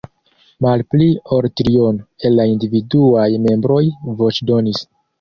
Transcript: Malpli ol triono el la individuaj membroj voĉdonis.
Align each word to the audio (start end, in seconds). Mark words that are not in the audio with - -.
Malpli 0.65 1.09
ol 1.35 1.49
triono 1.61 2.25
el 2.31 2.35
la 2.41 2.49
individuaj 2.57 3.31
membroj 3.47 3.81
voĉdonis. 4.25 4.87